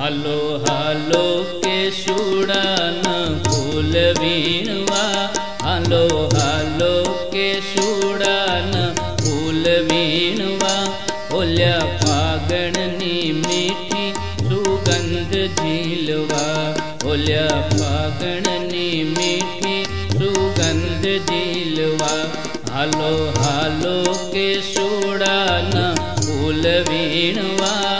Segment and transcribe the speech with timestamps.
[0.00, 3.02] Hello hello के सुड़न
[3.46, 7.02] फूल वीणवा। Hello hello
[7.34, 10.86] के सुड़न फूल वीणवा।
[12.04, 14.12] पागण नी मीठी
[14.48, 16.46] सुगंध झीलवा।
[17.10, 22.12] ओल्या फागणनी मीठी सुगंध झीलवा।
[22.72, 27.99] हलो हलो के सुड़न फूल वीणवा।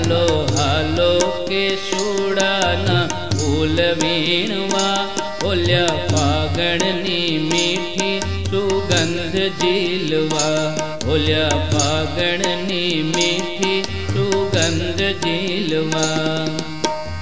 [0.00, 0.24] હાલો
[0.56, 1.10] હાલો
[1.48, 3.04] કે સુડાના
[3.34, 4.98] ફૂલ વીણવા
[5.44, 10.62] ઓલ્યા ફાગણની મીઠી સુગંધ ઝીલવા
[11.08, 16.46] ઓલ્યા ફાગણની મીઠી સુગંધ ઝીલવા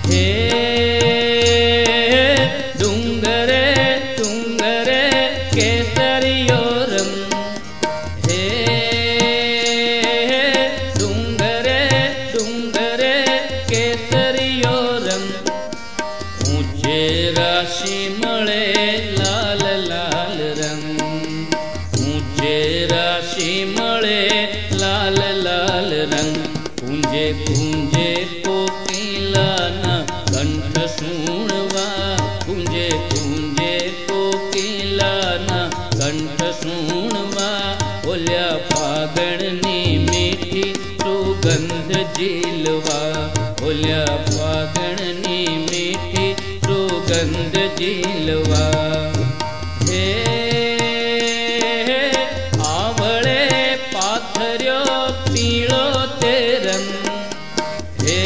[0.09, 0.98] હે
[17.79, 18.62] મળે
[19.18, 20.87] લાલ લાલ રંગ
[21.98, 22.54] ઊંચે
[22.93, 24.23] રાશિ મળે
[24.73, 26.34] લાલ લાલ રંગ
[26.80, 28.09] કુંજે કુંજે
[28.45, 33.73] કોકિલાના કંઠ સુણવા કુંજે કુંજે
[34.09, 37.76] કોકિલાના કંઠ સુણવા
[38.07, 43.23] ઓલ્યા ફાગણની મીઠી સુગંધ ઝીલવા
[43.62, 45.27] ઓલ્યા ફાગણની મીઠી
[47.10, 48.65] कंद जिलवा।
[49.90, 50.07] हे
[52.66, 53.46] आवळे
[53.93, 54.82] पाथर्यो
[55.29, 55.85] पीळो
[56.21, 56.35] ते
[56.66, 56.91] रंग
[58.04, 58.21] हे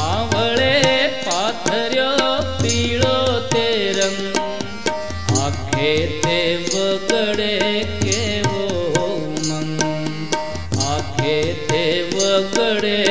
[0.00, 0.74] आवळे
[1.26, 2.10] पाथर्यो
[2.62, 3.16] पीळो
[3.52, 3.68] ते
[5.44, 6.40] आखे ते
[6.74, 7.54] वगडे
[8.02, 8.64] केवो
[9.48, 9.80] मंग
[10.94, 11.40] आखे
[11.70, 13.02] ते वगडे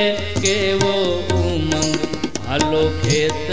[0.42, 0.75] केवो
[3.06, 3.45] હાલો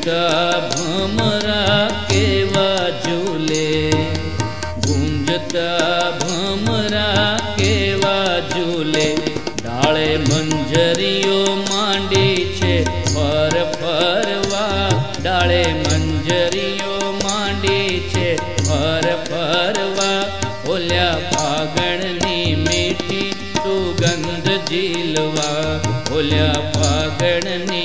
[0.00, 3.90] ગુંજતા ભમરા કેવા ઝૂલે?
[4.86, 9.16] ગુંજતા ભમરા કેવા ઝૂલે?
[9.64, 12.84] ડાળે મંજરીઓ માંડી છે
[13.14, 14.88] પર ફરવા.
[15.22, 18.36] ડાળે મંજરીઓ માંડી છે,
[18.68, 20.24] ફર ફરવા.
[20.70, 24.50] ઓલ્યા ફાગણની મીઠી સુગંધ
[26.12, 27.79] ઓલ્યા ફાગણની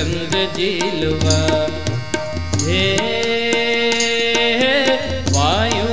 [0.00, 1.38] रंग जिलवा।
[2.62, 2.84] हे
[5.30, 5.88] वायु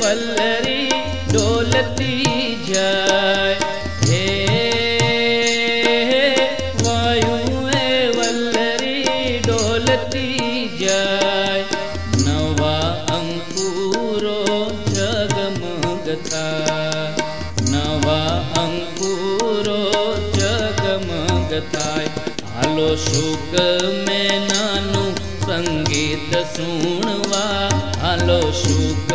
[0.00, 0.88] बल्लरी
[1.32, 2.24] डोलती
[2.72, 3.54] जाए।
[4.04, 4.26] हे
[6.82, 7.38] वायु
[8.18, 10.28] बल्लरी डोलती
[10.84, 11.64] जाए।
[12.26, 12.76] नवा
[13.16, 14.44] अंकुरो
[14.88, 16.44] जगमगता।
[17.62, 18.20] नवा
[18.62, 19.80] अंकुरो
[20.36, 22.21] जगमगताय
[22.71, 23.53] જગમગતાય હાલો શુક
[24.07, 27.69] મેનાનું સંગીત સુણવા
[28.01, 29.11] હાલો શુક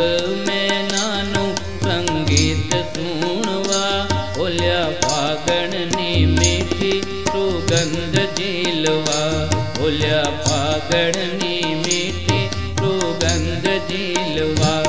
[0.47, 4.07] મેનાનું સંગીત સુણવા
[4.39, 9.49] ઓલ્યા ફાગણની મીઠી સુગંધ ઝીલવા
[9.81, 12.45] ઓલ્યા ફાગણની મીઠી
[12.79, 14.81] સુગંધ ઝીલવા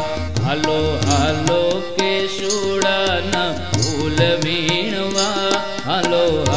[0.43, 1.63] હાલો હાલો
[1.97, 5.53] કે સુડાના ફૂલ વીણવા
[5.85, 6.48] હાલો હાલો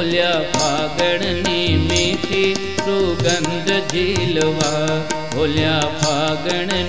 [0.00, 5.04] खोल्या फागणनी मीठी सुगंध झीलवा.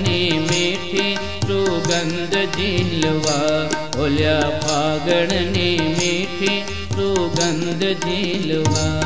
[0.01, 3.69] नी मेठि मीठी सुगंध झीलवा.
[3.95, 9.01] नी मेठिगन्ध मीठी सुगंध झीलवा.